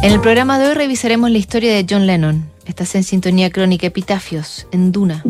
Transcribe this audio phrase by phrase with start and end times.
[0.00, 2.48] En el programa de hoy revisaremos la historia de John Lennon.
[2.66, 5.24] Estás en sintonía crónica Epitafios, en Duna.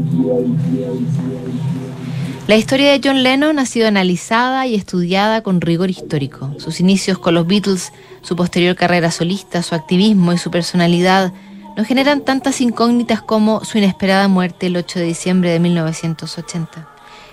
[2.46, 6.54] La historia de John Lennon ha sido analizada y estudiada con rigor histórico.
[6.58, 11.32] Sus inicios con los Beatles, su posterior carrera solista, su activismo y su personalidad
[11.74, 16.88] nos generan tantas incógnitas como su inesperada muerte el 8 de diciembre de 1980.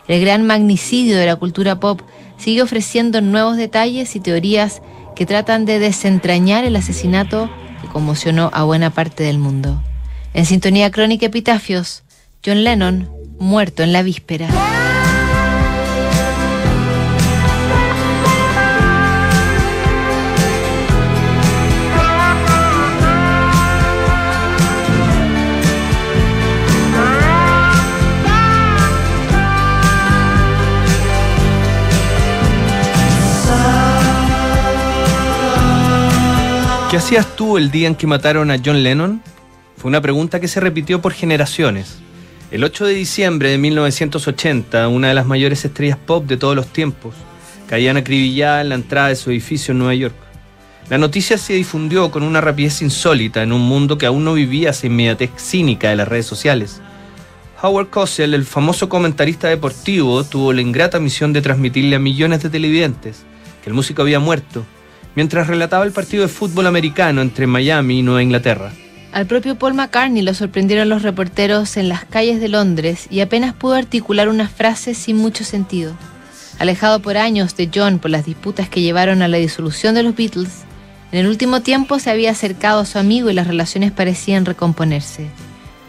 [0.07, 1.99] El gran magnicidio de la cultura pop
[2.37, 4.81] sigue ofreciendo nuevos detalles y teorías
[5.15, 7.49] que tratan de desentrañar el asesinato
[7.81, 9.81] que conmocionó a buena parte del mundo.
[10.33, 12.03] En sintonía crónica Epitafios,
[12.45, 14.49] John Lennon, muerto en la víspera.
[36.95, 39.21] ¿Qué hacías tú el día en que mataron a John Lennon?
[39.75, 41.97] Fue una pregunta que se repitió por generaciones.
[42.51, 46.67] El 8 de diciembre de 1980, una de las mayores estrellas pop de todos los
[46.67, 47.13] tiempos,
[47.67, 50.15] caían acribillada en la entrada de su edificio en Nueva York.
[50.89, 54.69] La noticia se difundió con una rapidez insólita en un mundo que aún no vivía
[54.69, 56.79] esa inmediatez cínica de las redes sociales.
[57.61, 62.49] Howard Cosell, el famoso comentarista deportivo, tuvo la ingrata misión de transmitirle a millones de
[62.49, 63.25] televidentes
[63.61, 64.65] que el músico había muerto
[65.15, 68.71] mientras relataba el partido de fútbol americano entre Miami y Nueva Inglaterra.
[69.11, 73.53] Al propio Paul McCartney lo sorprendieron los reporteros en las calles de Londres y apenas
[73.53, 75.93] pudo articular una frase sin mucho sentido.
[76.59, 80.15] Alejado por años de John por las disputas que llevaron a la disolución de los
[80.15, 80.63] Beatles,
[81.11, 85.27] en el último tiempo se había acercado a su amigo y las relaciones parecían recomponerse.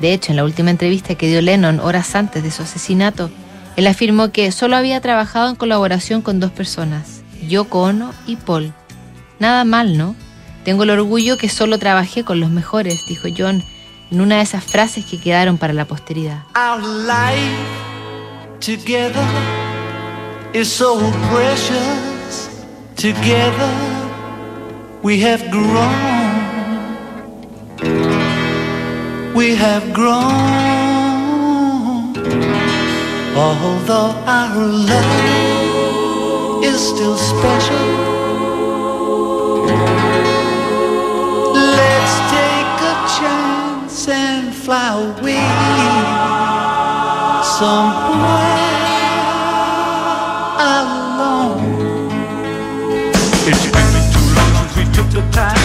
[0.01, 3.31] De hecho, en la última entrevista que dio Lennon horas antes de su asesinato,
[3.77, 8.73] él afirmó que solo había trabajado en colaboración con dos personas, Yoko Ono y Paul.
[9.39, 10.15] Nada mal, ¿no?
[10.65, 13.63] Tengo el orgullo que solo trabajé con los mejores, dijo John
[14.11, 16.45] en una de esas frases que quedaron para la posteridad.
[16.55, 17.67] Our life
[18.61, 19.25] together
[20.53, 20.99] is so
[21.31, 22.51] precious.
[22.97, 23.71] Together
[25.03, 26.87] we have grown.
[29.35, 30.17] We have grown.
[33.37, 35.05] Although our love
[36.65, 38.16] is still special.
[43.97, 45.41] Chance and fly away
[47.59, 48.27] somewhere
[50.59, 52.11] alone.
[53.49, 55.56] It's been too long since we took the time.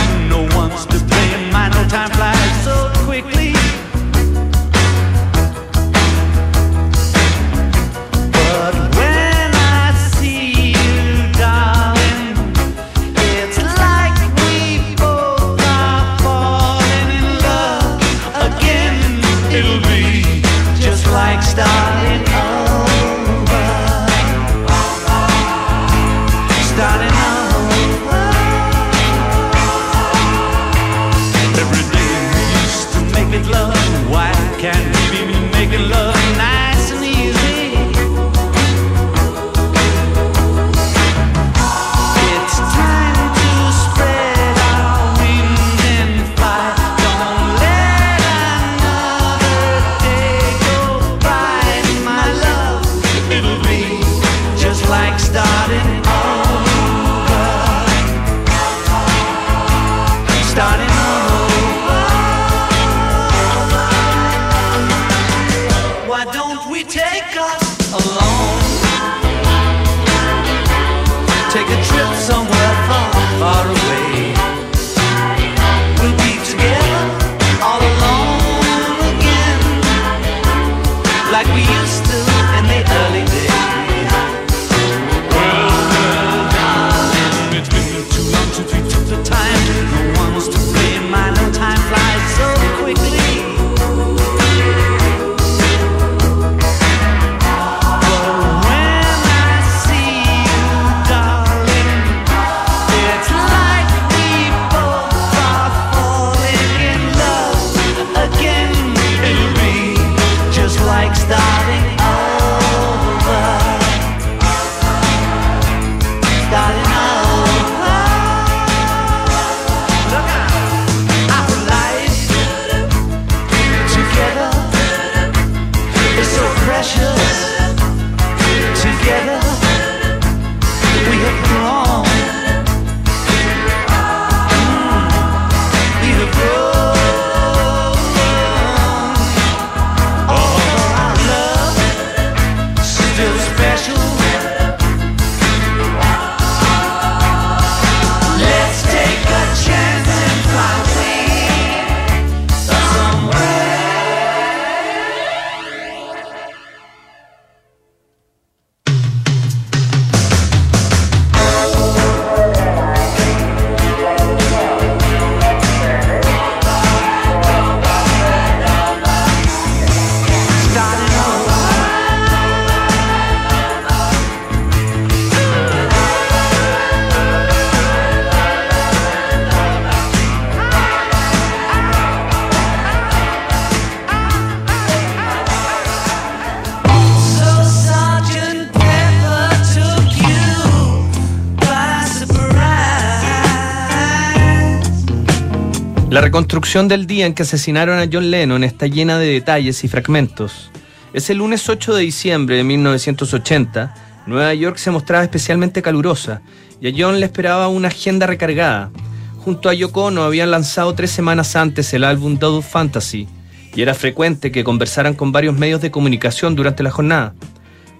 [196.11, 199.87] La reconstrucción del día en que asesinaron a John Lennon está llena de detalles y
[199.87, 200.69] fragmentos.
[201.13, 203.95] Es el lunes 8 de diciembre de 1980.
[204.27, 206.41] Nueva York se mostraba especialmente calurosa
[206.81, 208.91] y a John le esperaba una agenda recargada.
[209.37, 213.29] Junto a Yoko Ono habían lanzado tres semanas antes el álbum Double Fantasy
[213.73, 217.35] y era frecuente que conversaran con varios medios de comunicación durante la jornada.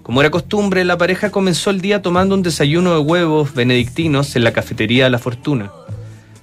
[0.02, 4.44] Como era costumbre, la pareja comenzó el día tomando un desayuno de huevos benedictinos en
[4.44, 5.72] la cafetería de La Fortuna.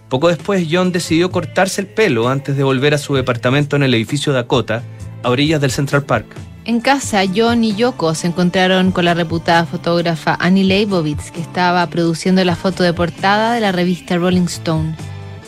[0.10, 3.94] Poco después, John decidió cortarse el pelo antes de volver a su departamento en el
[3.94, 4.82] edificio Dakota,
[5.22, 6.26] a orillas del Central Park.
[6.66, 11.86] En casa, John y Yoko se encontraron con la reputada fotógrafa Annie Leibovitz, que estaba
[11.88, 14.96] produciendo la foto de portada de la revista Rolling Stone.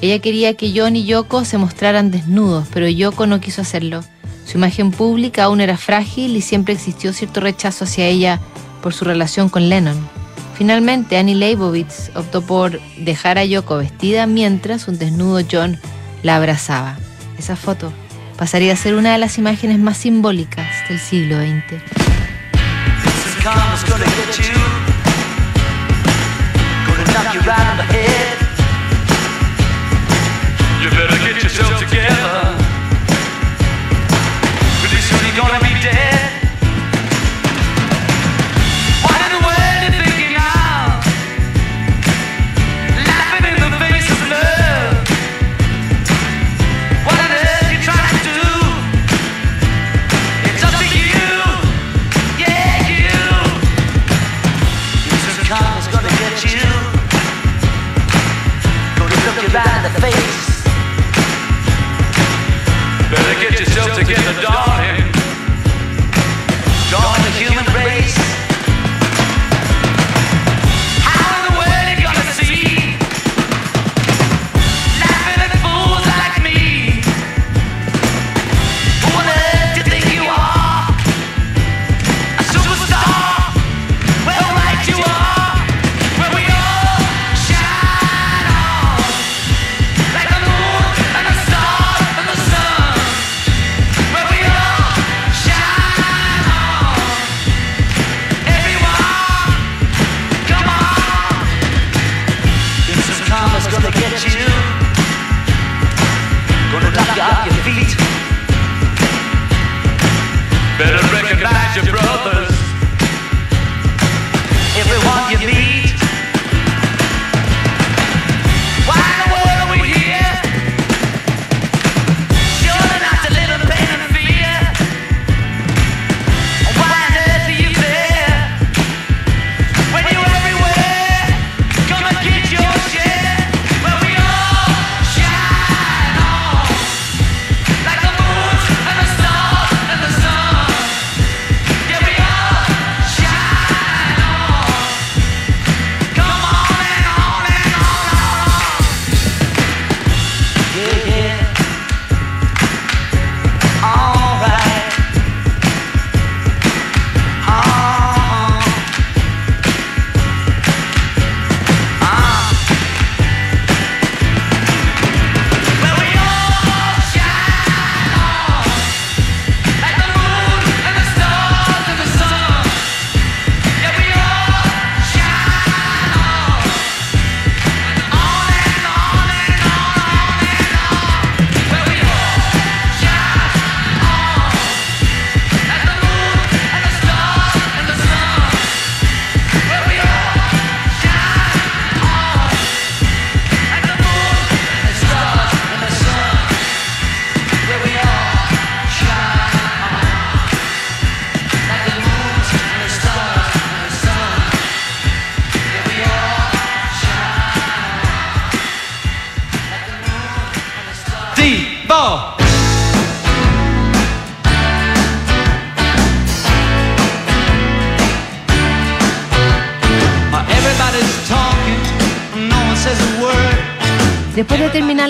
[0.01, 4.03] Ella quería que John y Yoko se mostraran desnudos, pero Yoko no quiso hacerlo.
[4.45, 8.39] Su imagen pública aún era frágil y siempre existió cierto rechazo hacia ella
[8.81, 10.20] por su relación con Lennon.
[10.61, 15.79] Finalmente, Annie Leibovitz optó por dejar a Yoko vestida mientras un desnudo John
[16.21, 16.99] la abrazaba.
[17.39, 17.91] Esa foto
[18.37, 21.81] pasaría a ser una de las imágenes más simbólicas del siglo XX.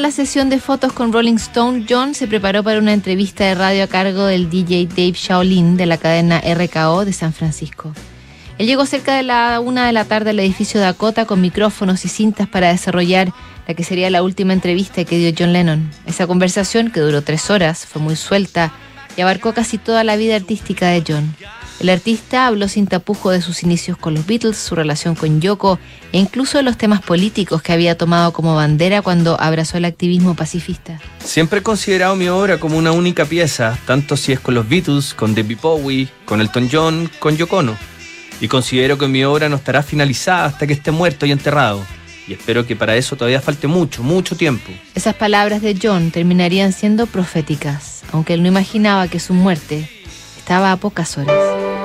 [0.01, 3.83] La sesión de fotos con Rolling Stone, John se preparó para una entrevista de radio
[3.83, 7.93] a cargo del DJ Dave Shaolin de la cadena RKO de San Francisco.
[8.57, 12.09] Él llegó cerca de la una de la tarde al edificio Dakota con micrófonos y
[12.09, 13.31] cintas para desarrollar
[13.67, 15.91] la que sería la última entrevista que dio John Lennon.
[16.07, 18.71] Esa conversación, que duró tres horas, fue muy suelta
[19.15, 21.35] y abarcó casi toda la vida artística de John.
[21.81, 25.79] El artista habló sin tapujo de sus inicios con los Beatles, su relación con Yoko
[26.11, 30.35] e incluso de los temas políticos que había tomado como bandera cuando abrazó el activismo
[30.35, 30.99] pacifista.
[31.25, 35.15] Siempre he considerado mi obra como una única pieza, tanto si es con los Beatles,
[35.15, 37.75] con David Bowie, con Elton John, con Yoko Ono.
[38.39, 41.83] Y considero que mi obra no estará finalizada hasta que esté muerto y enterrado.
[42.27, 44.71] Y espero que para eso todavía falte mucho, mucho tiempo.
[44.93, 49.89] Esas palabras de John terminarían siendo proféticas, aunque él no imaginaba que su muerte
[50.51, 51.80] estaba a pocas horas.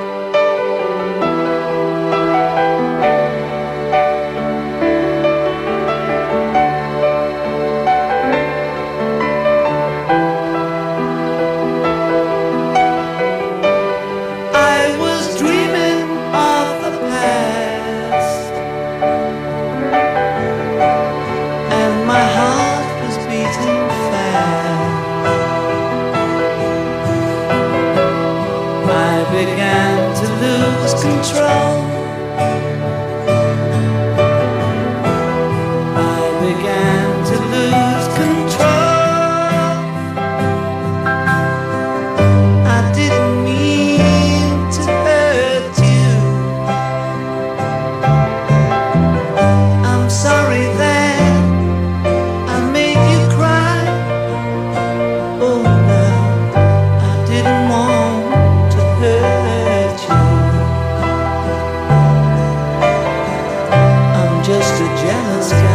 [65.07, 65.66] Jealous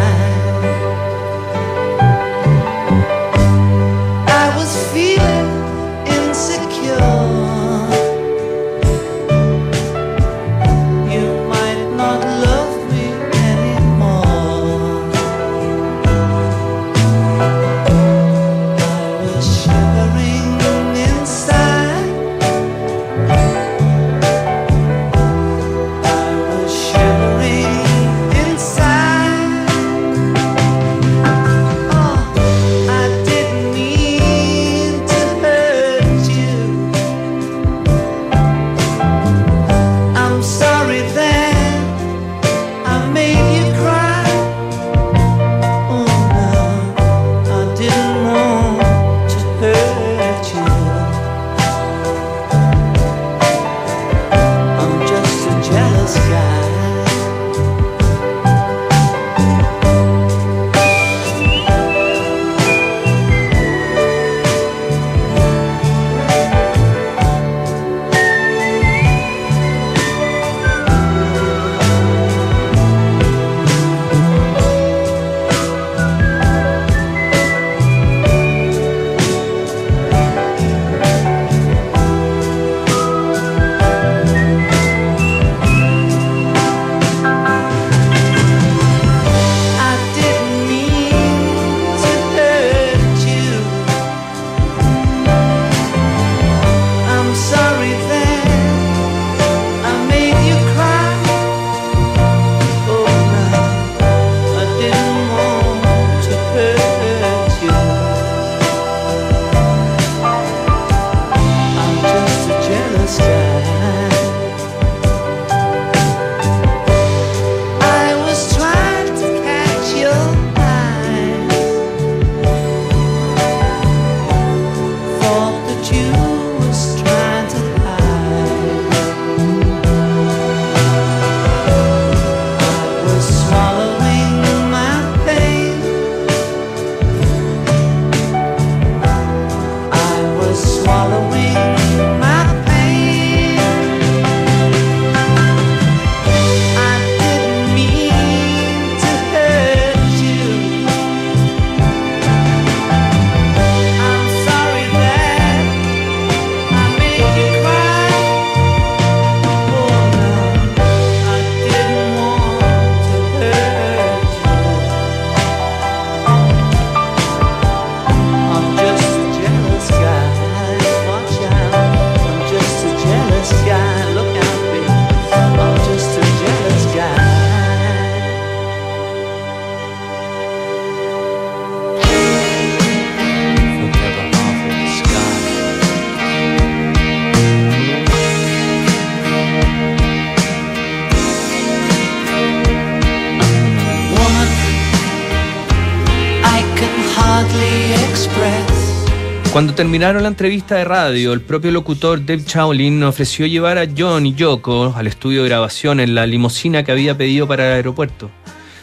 [199.51, 204.25] Cuando terminaron la entrevista de radio, el propio locutor Dave Chaulin ofreció llevar a John
[204.25, 208.31] y Yoko al estudio de grabación en la limusina que había pedido para el aeropuerto.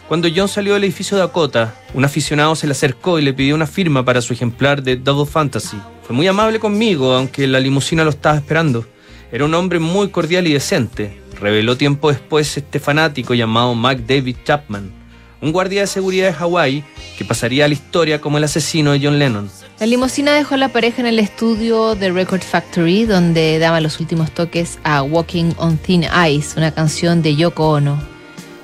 [0.08, 3.66] Cuando John salió del edificio Dakota, un aficionado se le acercó y le pidió una
[3.66, 5.78] firma para su ejemplar de Double Fantasy.
[6.02, 8.86] Fue muy amable conmigo, aunque la limusina lo estaba esperando.
[9.32, 14.36] Era un hombre muy cordial y decente, reveló tiempo después este fanático llamado Mac David
[14.44, 14.92] Chapman,
[15.40, 16.84] un guardia de seguridad de Hawái
[17.16, 19.50] que pasaría a la historia como el asesino de John Lennon.
[19.78, 24.00] La limusina dejó a la pareja en el estudio de Record Factory, donde daba los
[24.00, 27.98] últimos toques a Walking on Thin Ice, una canción de Yoko Ono.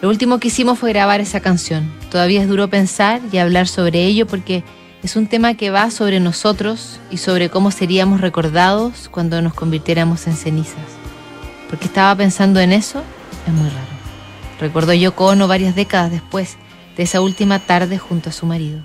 [0.02, 1.90] Lo último que hicimos fue grabar esa canción.
[2.10, 4.64] Todavía es duro pensar y hablar sobre ello porque
[5.02, 10.26] es un tema que va sobre nosotros y sobre cómo seríamos recordados cuando nos convirtiéramos
[10.26, 10.76] en cenizas.
[11.70, 13.02] Porque estaba pensando en eso,
[13.46, 13.94] es muy raro.
[14.60, 16.56] Recordó Yoko Ono varias décadas después
[16.96, 18.80] de esa última tarde junto a su marido.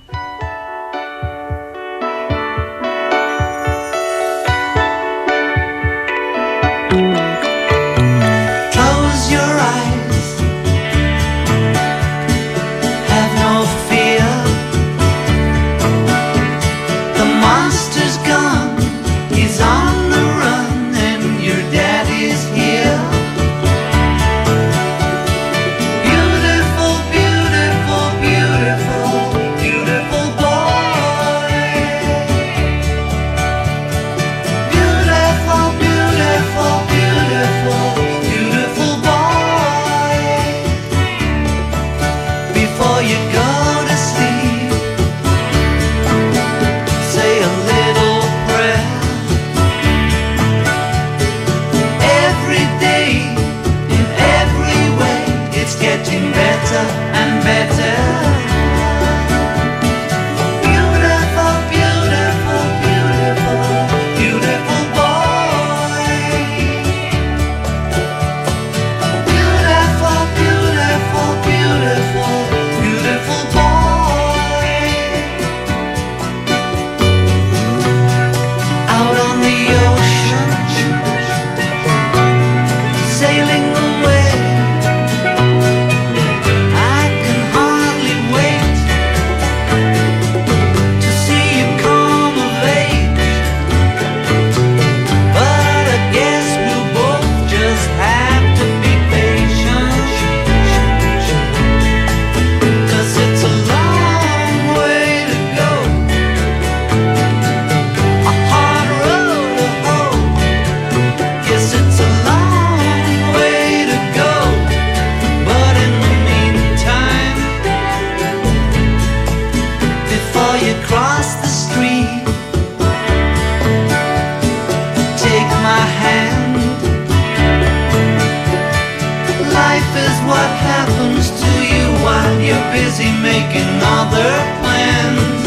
[129.80, 135.39] Life is what happens to you while you're busy making other plans.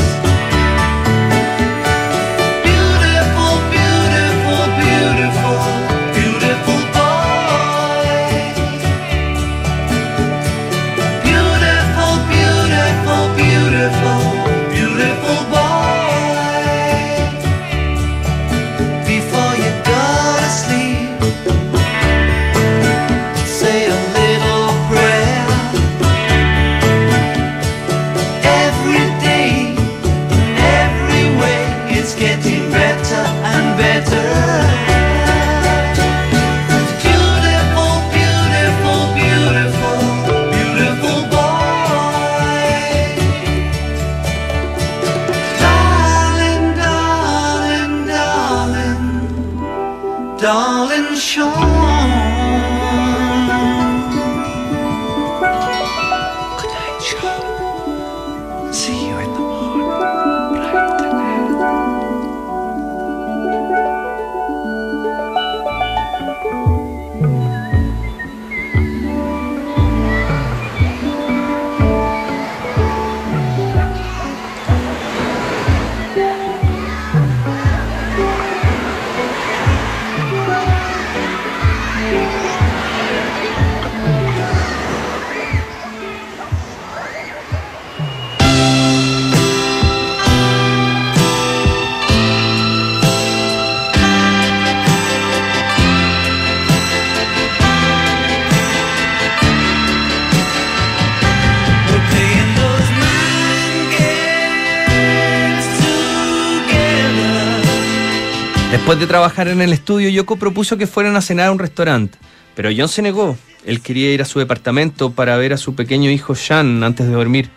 [108.82, 112.18] Después de trabajar en el estudio, Yoko propuso que fueran a cenar a un restaurante,
[112.56, 113.38] pero John se negó.
[113.64, 117.12] Él quería ir a su departamento para ver a su pequeño hijo Sean antes de
[117.12, 117.48] dormir.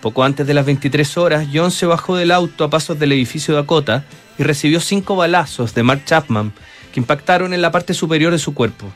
[0.00, 3.54] Poco antes de las 23 horas, John se bajó del auto a pasos del edificio
[3.54, 4.06] Dakota
[4.38, 6.54] y recibió cinco balazos de Mark Chapman
[6.94, 8.90] que impactaron en la parte superior de su cuerpo.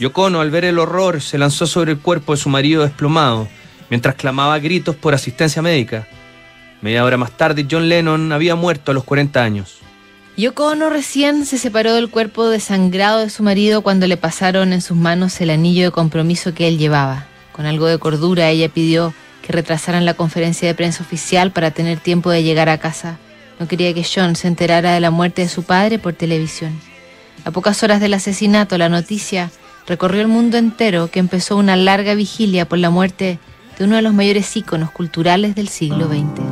[0.00, 3.46] Yoko Ono, al ver el horror, se lanzó sobre el cuerpo de su marido desplomado,
[3.88, 6.08] mientras clamaba gritos por asistencia médica.
[6.80, 9.82] Media hora más tarde, John Lennon había muerto a los 40 años.
[10.34, 14.80] Yoko Ono recién se separó del cuerpo desangrado de su marido cuando le pasaron en
[14.80, 17.26] sus manos el anillo de compromiso que él llevaba.
[17.52, 21.98] Con algo de cordura, ella pidió que retrasaran la conferencia de prensa oficial para tener
[21.98, 23.18] tiempo de llegar a casa.
[23.60, 26.80] No quería que John se enterara de la muerte de su padre por televisión.
[27.44, 29.50] A pocas horas del asesinato, la noticia
[29.86, 33.38] recorrió el mundo entero que empezó una larga vigilia por la muerte
[33.78, 36.51] de uno de los mayores íconos culturales del siglo XX.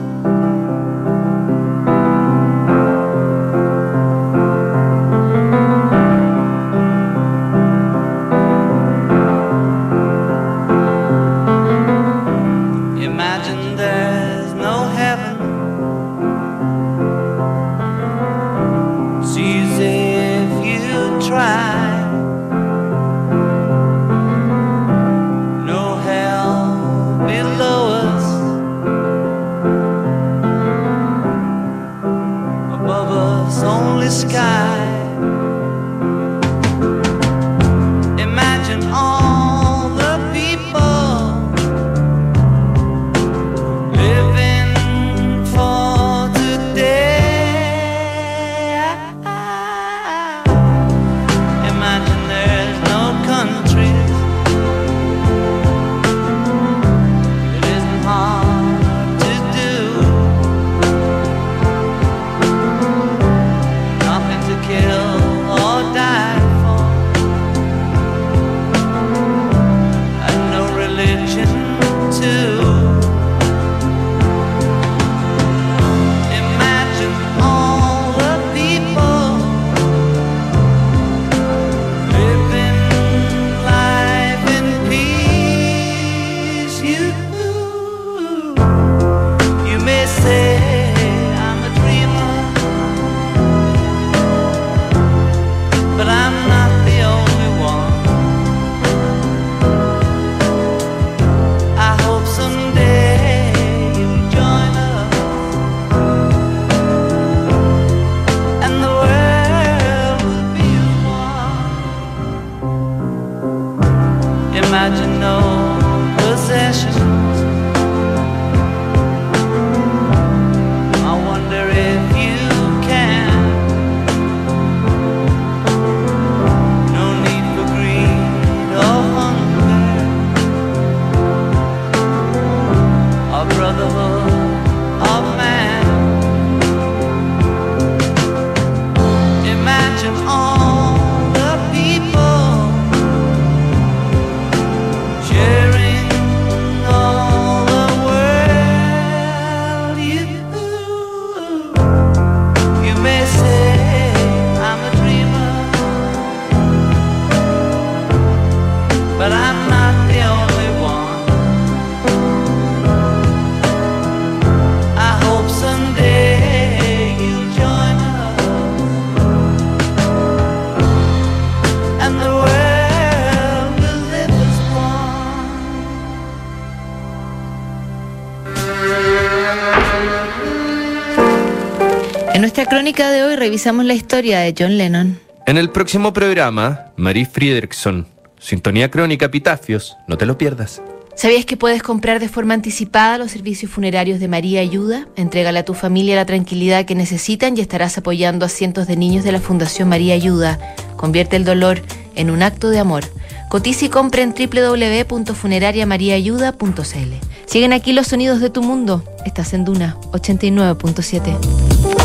[182.70, 185.18] Crónica de hoy revisamos la historia de John Lennon.
[185.46, 188.06] En el próximo programa, Marie Friedrichson,
[188.38, 190.80] Sintonía Crónica Epitafios, no te lo pierdas.
[191.16, 195.08] ¿Sabías que puedes comprar de forma anticipada los servicios funerarios de María Ayuda?
[195.16, 199.24] Entrégale a tu familia la tranquilidad que necesitan y estarás apoyando a cientos de niños
[199.24, 200.60] de la Fundación María Ayuda.
[200.96, 201.82] Convierte el dolor
[202.14, 203.02] en un acto de amor.
[203.48, 207.14] Cotiza y compra en www.funerariamariaayuda.cl.
[207.46, 209.02] Siguen aquí los sonidos de tu mundo.
[209.26, 211.99] Estás en Duna 89.7.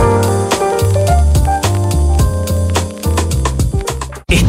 [0.00, 0.39] Thank you.